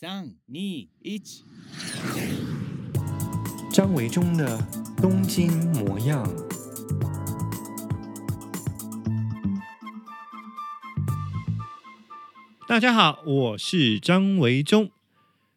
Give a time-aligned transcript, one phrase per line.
[0.00, 1.20] 三、二、一。
[3.72, 4.56] 张维中的
[4.98, 6.24] 东京模样。
[12.68, 14.92] 大家好，我是张维中。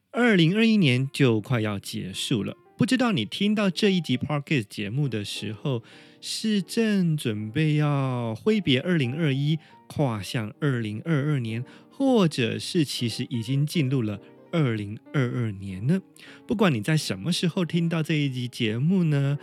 [0.10, 5.84] 二零二一年就快要结束了，不知道你听到这一集 Podcast 节目的时候，
[6.20, 14.20] 是正准备要挥别二零二一，跨向二零二二年，或者是其实已经进入了。
[14.52, 16.02] 二零二二年呢，
[16.46, 19.38] 不管你在什么时候听到这一集节目呢，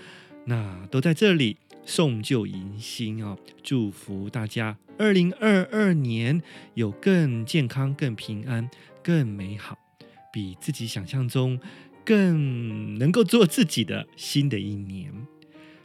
[0.46, 6.42] 那都在这里送旧迎新哦，祝福大家二零二二年
[6.74, 8.68] 有更健康、更平安、
[9.02, 9.78] 更美好，
[10.32, 11.58] 比自己想象中
[12.04, 15.12] 更能够做自己的新的一年。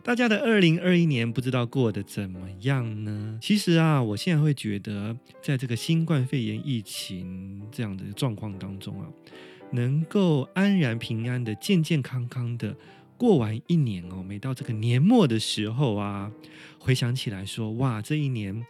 [0.03, 3.39] 大家的二零二一年不知道过得怎么样呢？
[3.41, 9.07] 其实啊，我现在会觉得，在这个新冠肺炎疫情这样的状况当中啊，
[9.71, 12.75] 能够安然平安的、健健康康的
[13.15, 14.21] 过完一年哦。
[14.21, 16.29] 每到这个年末的时候啊，
[16.77, 18.65] 回想起来说，哇，这一年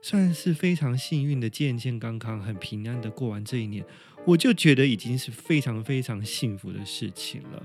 [0.00, 3.84] 算是非常幸运的，健健康康、很平安的过完这一年，
[4.24, 7.62] 我就觉得已经是非常非常幸福的事情了。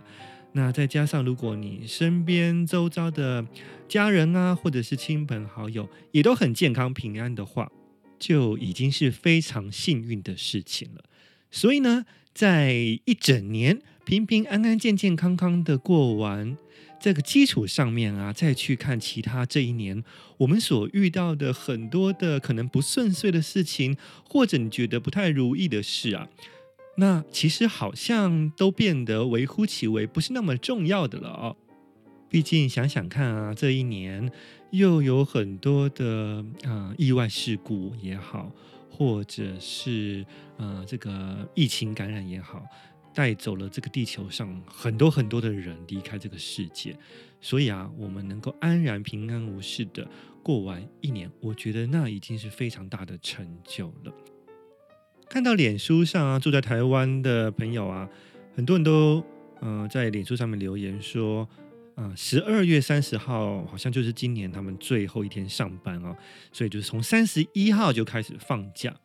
[0.56, 3.46] 那再加上，如果你身边周遭的
[3.88, 7.72] 家人啊，或者是亲朋好友也都很健康平安的话，
[8.20, 11.04] 就已经是非常幸运的事情了。
[11.50, 12.74] 所以呢，在
[13.06, 16.56] 一整年平平安安、健健康康的过完
[17.00, 20.04] 这个基础上面啊，再去看其他这一年
[20.38, 23.98] 我们所遇到的很多的可能不顺遂的事情，
[24.30, 26.30] 或者你觉得不太如意的事啊。
[26.96, 31.58] 那其实好像都变得微乎其微，不是那么重要的了哦。
[32.30, 34.32] 毕竟想想看啊，这一年
[34.72, 38.52] 又有很多的啊、意外事故也好，
[38.90, 40.26] 或者是
[40.58, 42.64] 呃这个疫情感染也好，
[43.14, 46.98] 带走了这个地球上很多很多的人离开这个世界。
[47.40, 50.08] 所以啊，我们能够安然平安无事的
[50.42, 54.14] 过完一年，我觉得那已经是非常大的成就了。
[55.34, 58.08] 看到脸书上啊，住在台湾的朋友啊，
[58.56, 59.24] 很多人都
[59.62, 61.50] 嗯、在脸书上面留言说，
[61.96, 66.16] 啊十二月三十号好像就是今年他们最后一天上班哦，
[66.52, 68.96] 所以就是从三十一号就开始放假。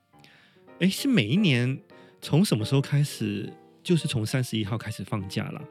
[0.80, 1.80] 诶，是每一年
[2.20, 3.50] 从什么时候开始，
[3.82, 5.64] 就是从三十一号开始放假了？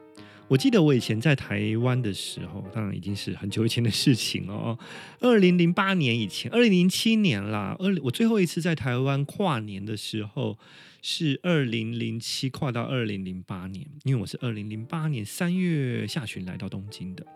[0.48, 4.78] 我记得我以前在台湾的时候，当然已经是很久以前的事情了哦。
[5.20, 7.76] 二零零八年以前，二零零七年啦。
[7.78, 10.58] 二我最后一次在台湾跨年的时候
[11.02, 17.26] 是二零零七跨到二零零八年，因为我是二零零八年三月下旬来到东京的。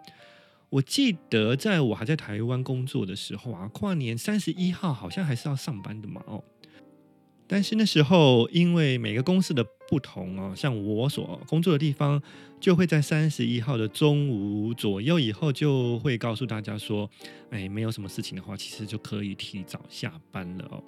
[0.71, 6.43] 我记得在我还在台湾工作的时候啊，跨年三十一号好像还是要上班的嘛哦。
[7.47, 12.23] 但是那时候，因为每个公司的不同哦，像我所工作的地方，
[12.59, 17.11] 就会在三十一号的中午左右以后，就会告诉大家说，
[17.51, 20.83] 哎，没有什么事情的话，其实就可以提早下班了哦。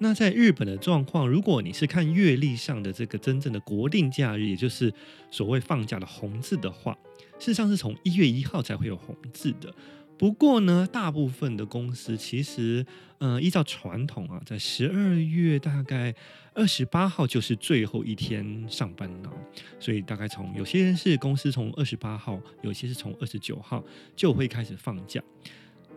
[0.00, 4.92] 那在日本的状况，如果你是看月历上的这个真正的国定假日，也就是
[5.30, 6.96] 所谓放假的红字的话，
[7.38, 9.74] 事实上是从一月一号才会有红字的。
[10.18, 12.84] 不过呢，大部分的公司其实，
[13.18, 16.12] 呃，依照传统啊，在十二月大概
[16.52, 19.32] 二十八号就是最后一天上班了，
[19.78, 23.84] 所以大概从有些人是公司从二十八号，有些是从二十九号
[24.16, 25.22] 就会开始放假。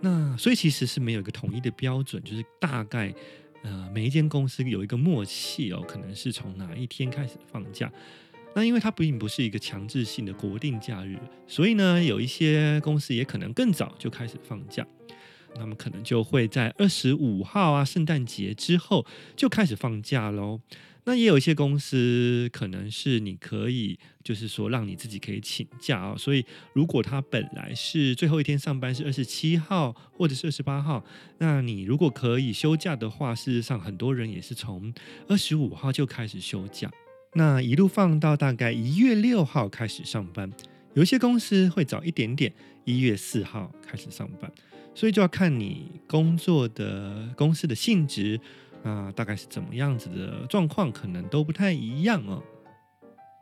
[0.02, 3.14] 那所以其实是没有一个统一的标准，就是大概
[3.64, 7.92] 呃每一间公司有一个默契哦，可能是从哪一天开始放假。
[8.54, 11.18] 那因为它并不是一个强制性的国定假日，
[11.48, 14.86] 所以呢，有一些公司也可能更早就开始放假，
[15.56, 20.60] 那么可能就会在二十五号啊，圣诞节之后就开始放假喽。
[21.06, 26.16] 那也有一些公司可能是你可以，就是说让你自己可以请假啊。
[26.16, 31.04] 所以如果他本来是最后一天上班是二十七号或者是二十八号，
[31.40, 34.94] 那你如果可以休假的话，事实上很多人也是从
[35.28, 36.92] 二十五号就开始休假。
[37.34, 40.52] 那一路放到大概一月六号开始上班，
[40.94, 44.52] 有一些公司会早一点点，一月四号开始上班，
[44.94, 48.38] 所以就要看你工作的公司的性质
[48.84, 52.44] 啊，大概是怎么样子的状况，可能都不太一样哦。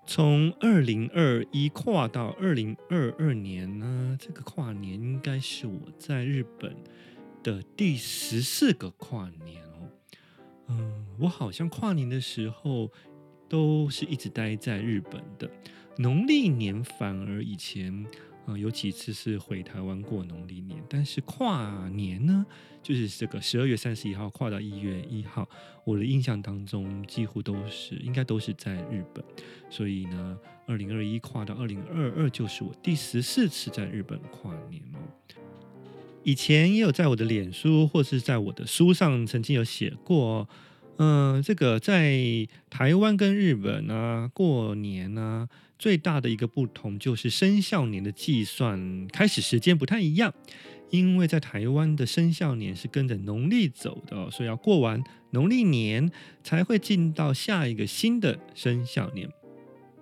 [0.06, 6.76] 从二零二一跨到二零二二年呢，这个跨年应该是我在日本
[7.42, 9.90] 的第十四个跨年哦。
[10.68, 12.92] 嗯，我好像跨年的时候。
[13.50, 15.50] 都是一直待在日本的，
[15.98, 18.06] 农历年反而以前
[18.46, 22.44] 啊、有几次是回台湾过农历年，但是跨年呢，
[22.82, 25.48] 就是这个十二月三十一号跨到一月一号，
[25.84, 29.24] 我的印象当中几乎都是应该都是在日本，
[29.70, 30.36] 所以呢，
[30.66, 35.00] 二零二一跨到二零二二就是我第十四次在日本跨年哦。
[36.24, 40.50] 以前也有在我的脸书或是在我的书上曾经有写过，
[41.00, 45.50] 嗯、这个在台湾跟日本啊过年啊。
[45.80, 50.34] 最大的一个不同就是生肖年的计算开始时间不太一样，
[50.90, 55.02] 因为在台湾的生肖年是跟着农历走的，所以要过完
[55.32, 56.12] 农历年
[56.44, 59.30] 才会进到下一个新的生肖年。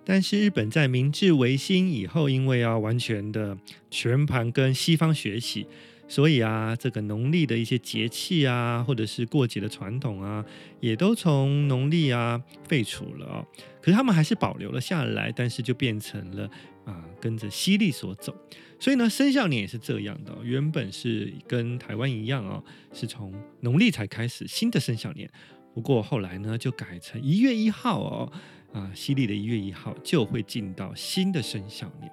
[0.04, 3.56] 但是日本在明治维新以后，因为要完全的
[3.88, 5.68] 全盘跟西方学习。
[6.08, 10.44] 所以啊，这个农历的一些节气啊，或者是过节的传统啊，
[10.80, 13.46] 也都从农历啊废除了哦。
[13.82, 16.50] 可是他们还是保留了下来，但是就变成了
[16.84, 18.34] 啊，跟着西历所走。
[18.80, 22.62] 所以呢，生肖年也是这样的，原本是跟台湾一样哦，
[22.92, 25.28] 是从农历才开始新的生肖年。
[25.74, 28.32] 不过后来呢，就改成一月一号哦，
[28.72, 32.10] 啊，西历的一月一号就会进到新的生肖年。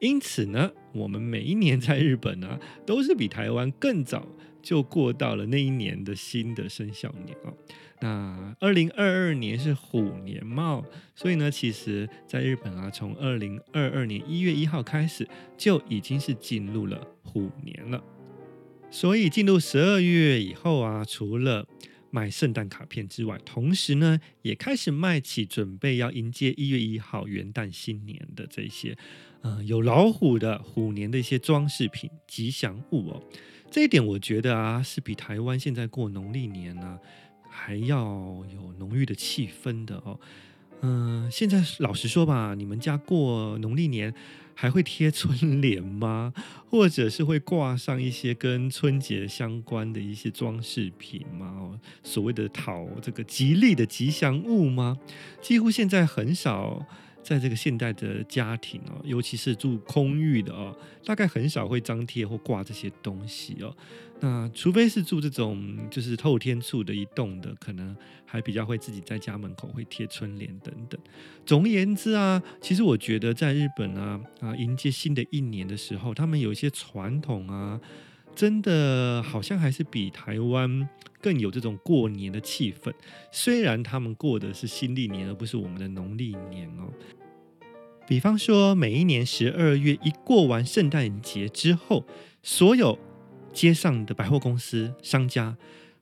[0.00, 4.26] 因此呢，我们每一年在日本呢、都是比台湾更早
[4.60, 7.54] 就过到了那一年的新的生肖年哦。
[8.02, 10.82] 那二零二二年是虎年嘛，
[11.14, 18.02] 所以呢，其实在日本啊，从二零二二年一月一号开始，就已经是进入了虎年了。
[18.90, 21.66] 所以进入十二月以后啊，除了
[22.10, 28.96] 卖圣诞卡片之外，同时呢，也开始卖起准备要迎接一月一号元旦新年的这些。
[29.42, 33.22] 嗯、有老虎的虎年的一些装饰品、吉祥物哦，
[33.70, 36.98] 这一点我觉得啊，是比台湾现在过农历年呢、
[37.48, 40.20] 还要有浓郁的气氛的哦。
[40.82, 44.14] 嗯、现在老实说吧，你们家过农历年
[44.60, 46.34] 还会贴春联吗？
[46.68, 51.80] 或者是会挂上一些跟春节相关的一些装饰品吗？
[52.02, 54.98] 所谓的讨这个吉利的吉祥物吗？
[55.40, 56.84] 几乎现在很少。
[57.22, 63.74] 在这个现代的家庭哦，尤其是住公寓的哦，大概很少会张贴或挂这些东西哦。
[64.22, 67.96] 那除非是住这种就是透天厝的一栋的，可能
[68.26, 71.00] 还比较会自己在家门口会贴春联等等。
[71.46, 77.80] 总而言之啊，其实我觉得在日本啊啊迎接新的一年的时候，他们有一些传统啊，
[78.40, 80.88] 真的好像还是比台湾。
[81.20, 82.90] 更有这种过年的气氛，
[83.30, 86.90] 虽然他们过的是新历年，而不是我们的农历年哦。
[88.08, 92.06] 比方说，每一年十二月一过完圣诞节之后，
[92.42, 92.98] 所有
[93.52, 95.58] 街上的百货公司、商家，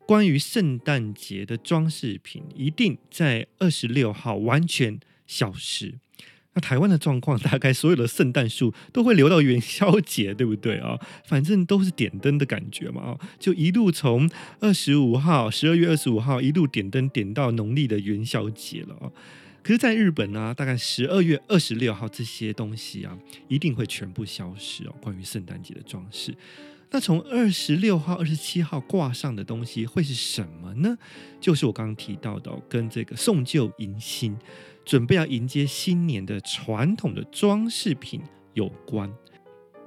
[0.07, 5.99] 关于圣诞节的装饰品，一定在二十六号完全消失。
[6.55, 10.99] 那台湾的状况，大概所有的圣诞树都会留到元宵节，对不对啊？
[11.25, 14.29] 反正都是点灯的感觉嘛，啊，就一路从
[14.61, 19.13] 二十五号，十二月二十五号一路点灯点到农历的元宵节了啊。
[19.63, 23.17] 可是，在日本呢，大概十二月二十六号这些东西啊，
[23.49, 24.95] 一定会全部消失哦。
[25.03, 26.35] 关于圣诞节的装饰，
[26.91, 30.97] 那从二十六号、二十七号挂上的东西会是什么呢？
[31.39, 34.35] 就是我刚刚提到的，跟这个送旧迎新。
[34.89, 38.23] 准备要迎接新年的传统的装饰品
[38.55, 39.13] 有关，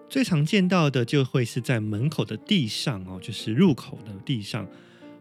[0.07, 4.67] 最常见到的就会是在门口的地上哦，就是入口的地上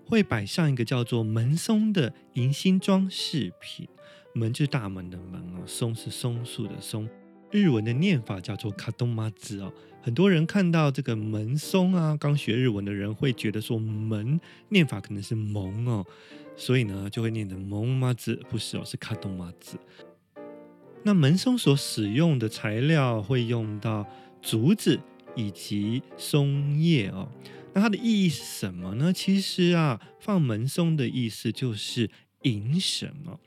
[0.05, 3.89] 会摆上一个叫做门松的迎新装饰品。
[4.35, 7.09] 门就是大门的门哦，松是松树的松，
[7.51, 9.73] 日文的念法叫做卡东马兹哦。
[10.03, 16.05] 很多人看到这个门松啊，刚学日文的人会觉得说门念法可能是蒙哦。
[16.57, 19.79] 所以呢，就会念成蒙麻子，不是哦，是卡东麻子。
[21.03, 24.07] 那门松所使用的材料会用到
[24.43, 25.01] 竹子
[25.35, 27.27] 以及松叶哦。
[27.73, 29.13] 那它的意义是什么呢？
[29.13, 32.11] 其实啊，放门松的意思就是
[32.43, 33.39] 迎神哦。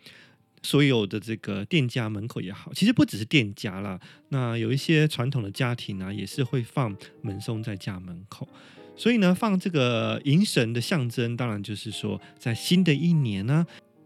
[0.64, 8.48] 所有的这个店家门口也好，其实不只是店家啦，那有一些传统的家庭啊，也是会放门松在家门口。
[8.96, 13.66] 所以呢，放这个迎神的象征，当然就是说，在新的一年呢，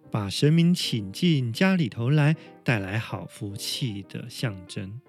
[0.09, 4.99] 把神明请进家里头来，带来好福气的象征。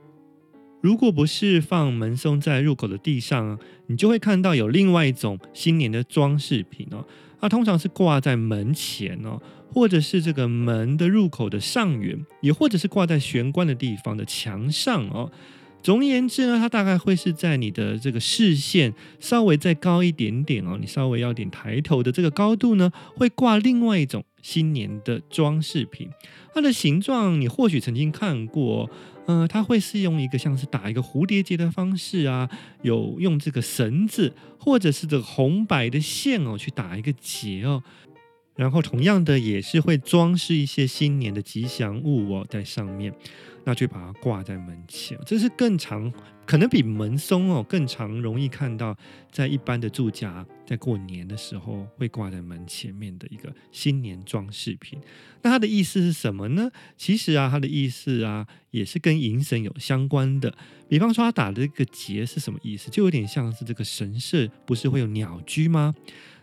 [0.80, 7.04] 如果不是放门松在入口的地上，你就会看到有另外一种新年的装饰品哦。
[7.40, 9.40] 它通常是挂在门前哦，
[9.72, 15.30] 或者是这个门的入口的上缘，也或者是挂在玄关的地方的墙上哦。
[15.88, 26.10] 总而言之呢，它大概会是在你的这个视线稍微再高一点点哦，你稍微要点抬头的这个高度呢，会挂另外一种新年的装饰品。
[26.52, 28.90] 它的形状你或许曾经看过，
[29.24, 32.50] 呃，它会是用一个像是打一个蝴蝶结的方式啊，
[32.82, 37.82] 有用这个绳子或者是这个红白的线哦去打一个结哦。
[38.56, 43.14] 然后同样的也是会装饰一些新年的吉祥物哦在上面，
[43.68, 45.18] 那就把它挂在门前。
[45.26, 46.10] 这是更常，
[46.46, 48.96] 可能比门松哦更常容易看到，
[49.30, 54.98] 在一般的住家在过年的时候会挂在门前面的一个新年装饰品。
[55.42, 56.70] 那它的意思是什么呢？
[56.96, 60.54] 其实啊，它的意思啊也是跟迎神有相关的。
[60.88, 62.88] 比方说，他打的这个结是什么意思？
[62.88, 65.94] 就有点像是这个神社不是会有鸟居吗？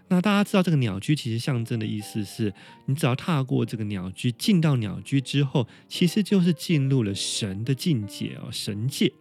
[0.07, 2.53] 那大家知道这个鸟居其实象征的意思是，
[2.85, 9.11] 你只要踏过这个鸟居，进到鸟居之后，其实就是进入了神的境界哦，神界。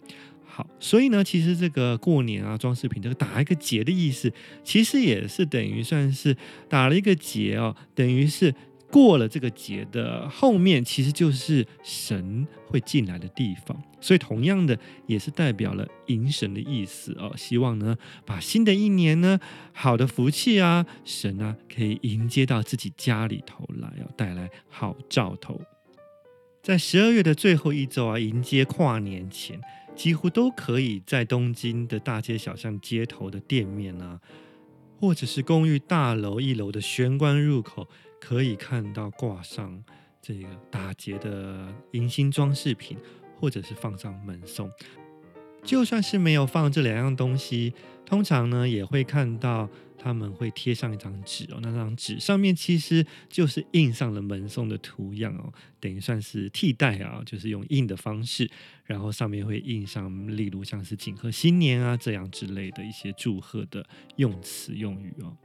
[0.44, 6.36] 好，所以呢，其实这个过年啊，装饰品这个打一个结的意思，其实也是等于算是
[6.68, 8.54] 打了一个结哦，等于是。
[8.94, 17.32] 过了这个节的后面，其实就是神会进来的地方，所以同样的也是代表了迎神的意思哦。
[17.36, 19.40] 希望呢，把新的一年呢，
[19.72, 25.60] 好的福气啊，神啊，可以迎接到自己家里头来，要带来好兆头。
[26.62, 29.60] 在十二月的最后一周啊，迎接跨年前，
[29.96, 34.20] 几乎都可以在东京的大街小巷、街头的店面啊，
[35.00, 37.88] 或者是公寓大楼一楼的玄关入口。
[38.26, 39.84] 可以看到挂上
[40.22, 42.96] 这个打结的迎新装饰品，
[43.38, 44.70] 或者是放上门松。
[45.62, 47.74] 就算是没有放这两样东西，
[48.06, 51.58] 通常呢也会看到他们会贴上一张纸哦。
[51.60, 58.50] 那张纸上面其实就是印上了门松的图样哦，等于算是替代啊，就是用印的方式，
[58.86, 65.36] 然后上面会印上，例如像是锦贺新年啊这样之类的一些祝贺的用词用语哦。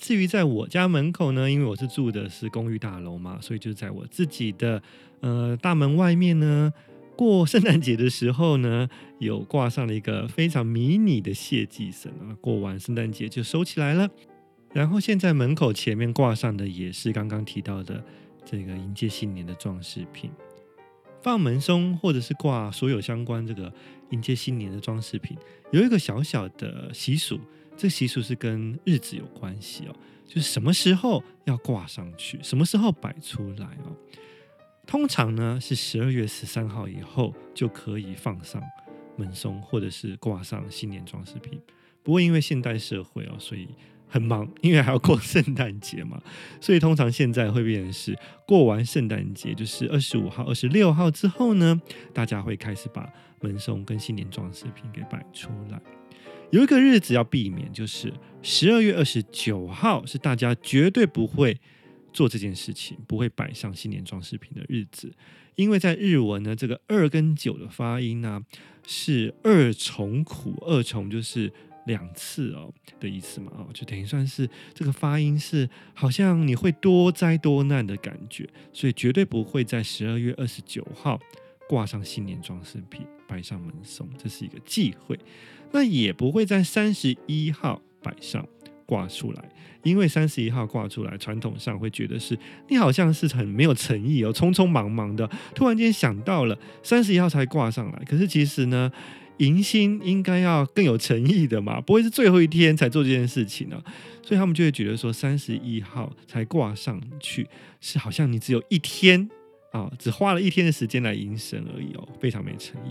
[0.00, 4.82] 至于在我家门口呢，因为我是住的是公寓大楼嘛，所以就在我自己的
[5.20, 6.72] 呃大门外面呢，
[7.14, 8.88] 过圣诞节的时候呢，
[9.18, 12.34] 有挂上了一个非常迷你的谢祭神啊。
[12.40, 14.08] 过完圣诞节就收起来了。
[14.72, 18.02] 然后现在门口前面挂上的也是刚刚提到的
[18.42, 20.30] 这个迎接新年的装饰品，
[21.20, 23.70] 放门松或者是挂所有相关这个
[24.12, 25.36] 迎接新年的装饰品，
[25.72, 27.38] 有一个小小的习俗。
[27.80, 29.96] 这习俗是跟日子有关系哦，
[30.26, 33.96] 就是什么时候要挂上去，什么时候摆出来哦。
[34.86, 38.62] 通常呢是十二月十三号以后就可以放上
[39.16, 41.58] 门松，或者是挂上新年装饰品。
[42.02, 43.66] 不过因为现代社会哦，所以
[44.06, 46.22] 很忙，因为还要过 圣诞节嘛，
[46.60, 48.14] 所以通常现在会变成是
[48.46, 51.80] 过完圣诞节，就是二十五号、二十六号之后呢，
[52.12, 53.10] 大家会开始把
[53.40, 55.80] 门松跟新年装饰品给摆出来。
[56.50, 61.58] 有一个日子要避免，就是十二月二十九号是大家绝对不会
[62.12, 65.12] 做这件事情，不会摆上新年装饰品的日子，
[65.54, 68.40] 因为在日文呢，这个二跟九的发音呢
[68.84, 71.52] 是二重苦，二重就是
[71.86, 81.20] 两次哦的意思嘛，哦，就等于算是这个发音是好像你会多灾多难的感觉，所以绝对不会在十二月二十九号
[81.68, 85.16] 挂上新年装饰品，摆上门松，这是一个忌讳。
[85.72, 88.46] 那也不会在三十一号摆上
[88.86, 89.48] 挂出来，
[89.82, 92.36] 因为三十一号挂出来，传统上会觉得是
[92.68, 98.02] 你好像是很没有诚意哦，匆匆忙忙的，突然间想到了三十一号才挂上来。
[98.08, 98.90] 可是其实呢，
[99.38, 103.82] 迎新应该要更有诚意的嘛，不会是最后一天才做这件事情呢、
[104.22, 107.46] 所以他们就会觉得说，三十一号才挂上去，
[107.80, 109.28] 是好像你只有一天
[109.70, 112.90] 啊、只花了一天的时间来迎神而已哦，非常没诚意。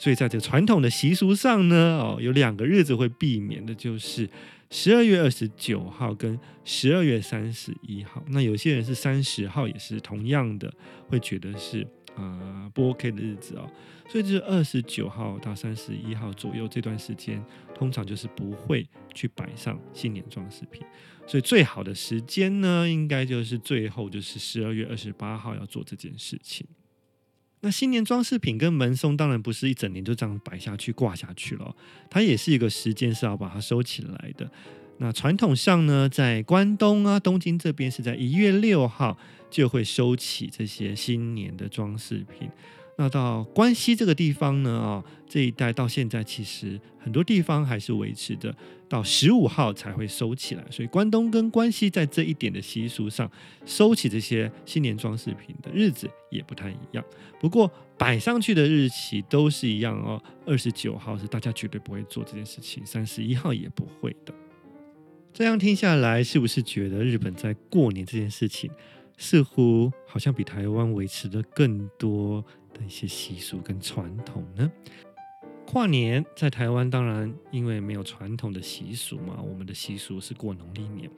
[0.00, 4.26] 所以在这传统的习俗上呢，哦，有两个日子会避免的，就是
[4.70, 8.24] 十二月二十九号跟十二月三十一号。
[8.28, 10.72] 那有些人是三十号，也是同样的，
[11.06, 13.70] 会觉得是啊、不 OK 的日子哦。
[14.08, 20.82] 所以就是二十九号到三十一号左右这段时间，通常就是不会去摆上新年装饰品。
[21.26, 26.66] 所以最好的时间呢，应该就是最后就是十二月二十八号要做这件事情。
[27.62, 31.74] 那新年装饰品跟门松当然不是一整年就这样摆下去挂下去了，
[32.08, 34.50] 它也是一个时间是要把它收起来的。
[34.98, 39.16] 那传统上呢，在关东啊、东京这边是在一月六号
[39.50, 42.48] 就会收起这些新年的装饰品。
[42.98, 48.54] 那到关西这个地方呢，啊，这一带到现在其实很多地方还是维持着
[48.90, 53.30] 到十五号才会收起来，所以关东跟关西在这一点的习俗上，
[53.64, 57.04] 收起这些新年装饰品的日子也不太一样。
[57.38, 64.34] 不过摆上去的日期都是一样哦，二十九号是大家绝对不会做这件事情，三十一号也不会的。
[65.32, 68.68] 这样听下来，是不是觉得日本在过年这件事情，
[69.16, 72.44] 似乎好像比台湾维持的更多
[72.74, 74.68] 的一些习俗跟传统呢？
[75.72, 81.08] 跨年在台湾当然因为没有传统的习俗嘛，我们的习俗是过农历年。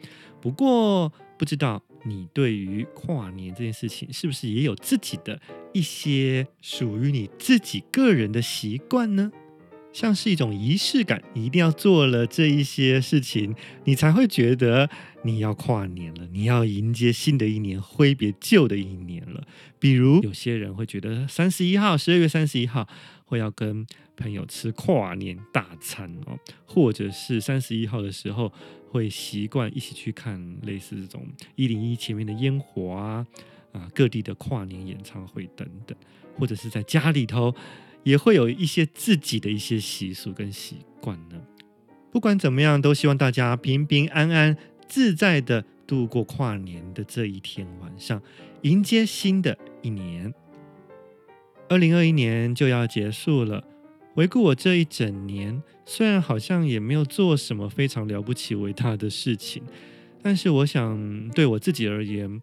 [0.42, 5.40] 不过不知道你对于跨年这件事情，是不是也有自己的
[5.72, 9.32] 一些属于你自己个人的习惯呢？
[9.90, 13.54] 像是一种仪式感，你一定要做了这一些事情，
[13.84, 14.90] 你才会觉得
[15.22, 19.44] 你要跨年了，你要迎接新的一年，挥别旧的一年了。
[19.78, 22.86] 比如有些人会觉得三十一号，十二月三十一号
[23.24, 28.52] 会要跟朋友吃跨年大餐哦，或者是三十一号的时候
[28.88, 31.26] 会习惯一起去看类似这种
[31.56, 33.26] 一零一前面的烟火啊，
[33.72, 35.96] 啊，各地的跨年演唱会等等，
[36.38, 37.54] 或者是在家里头。
[38.04, 41.40] 也会有一些自己的一些习俗跟习惯呢。
[42.10, 44.56] 不管怎么样，都希望大家平平安安、
[44.88, 48.20] 自在的度过跨年的这一天晚上，
[48.62, 50.34] 迎接新的一年。
[51.68, 53.62] 二零二一年就要结束了，
[54.14, 59.62] 回顾我这一整年，虽然好像也没有做什么非常了不起、伟大的事情，
[60.22, 62.40] 但是我想对我自己而言，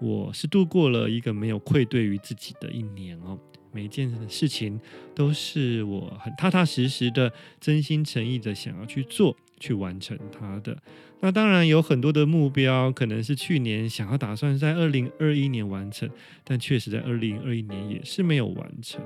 [0.00, 3.38] 我是度过了一个没有愧对于自己的一年哦。
[3.72, 4.80] 每一件事情
[5.14, 10.76] 都是我很踏踏实实的、真心诚意的想要去做、去完成它的。
[11.20, 16.10] 那当然有很多的目标，可能是去年想要打算在二零二一年完成，
[16.42, 19.00] 但确实在二零二一年也是没有完成。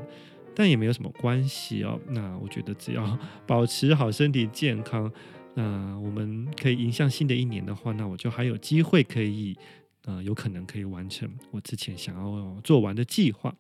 [0.55, 2.01] 但也没有什么关系哦。
[2.09, 5.11] 那我觉得只要 保持好身体健康，
[5.55, 9.57] 那我们可以迎向新的一年的话，那我就还有机会可以，
[10.05, 13.55] 呃，有可能可以完成我之前想要做完的计划。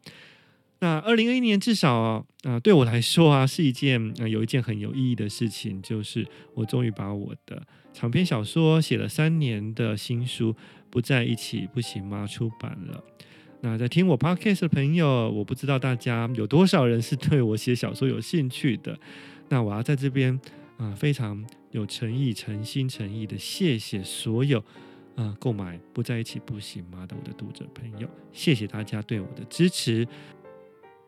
[0.80, 10.52] 那二零二一年至少啊、对我来说啊，是一件、呃、有一件很有意义的事情，就是我终于把我的长篇小说写了三年的新书
[10.90, 13.02] 《不在一起不行吗》出版了。
[13.64, 18.94] 那在听我 podcast 的朋友，我不知道大家有多少人是对我写小说有兴趣的。
[19.49, 20.38] 那我要在这边
[20.76, 24.62] 啊、非常有诚意、诚心诚意的谢谢所有
[25.16, 30.06] 啊、购买《不在一起不行吗》的我的读者朋友，谢谢大家对我的支持。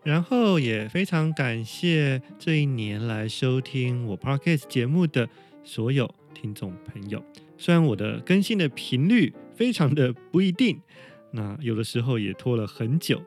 [0.03, 5.29] 然后也非常感谢这一年来收听我 Podcast 节目的
[5.63, 7.23] 所有听众朋友。
[7.59, 10.81] 虽然我的更新的频率非常的不一定，
[11.37, 13.23] 那有的时候也拖了很久，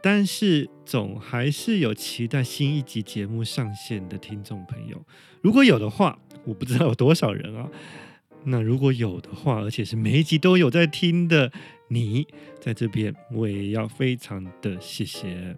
[0.00, 5.04] 但是总还是有期待新一集节目上线的听众朋友。
[5.40, 7.68] 如果有的话，我不知道有多少人啊。
[8.44, 11.50] 那如果有的话，而且是每一集都有在听的，
[11.88, 12.26] 你
[12.60, 15.56] 在这边我也要非常的谢谢。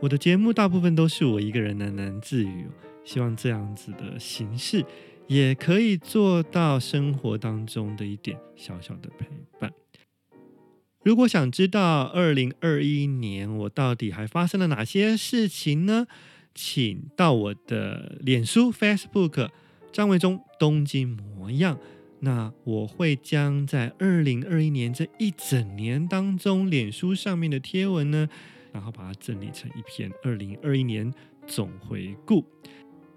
[0.00, 2.66] 我的节目大部分都是我一个人喃喃自语，
[3.04, 4.82] 希望这样子的形式
[5.26, 9.26] 也可以做到生活当中的一点小小的陪
[9.58, 9.70] 伴。
[11.02, 16.06] 如果想知道二零二一年我到底还发生了哪些事情呢？
[16.54, 19.48] 请到我的脸书 Facebook
[19.92, 21.78] 张维忠东京模样。
[22.20, 28.28] 那我会将在二零二一年这一整年当中，脸书上面的贴文呢，
[28.72, 31.14] 然后把它整理成一篇二零二一年
[31.46, 32.44] 总回顾，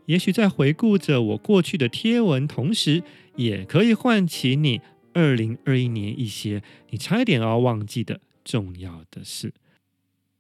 [0.06, 3.02] 也许在回顾着我过去的贴文，同时
[3.36, 4.80] 也可以唤起你
[5.14, 9.54] 二零二一年一些你差一点要忘记的重要的事。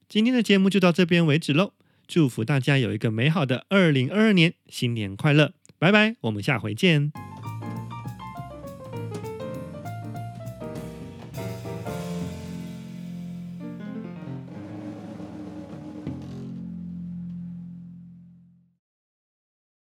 [0.07, 1.73] 今天的节目就到这边为止喽，
[2.07, 7.11] 祝福大家有一个美好的二零二二年，新年快乐，拜拜，我们下回见。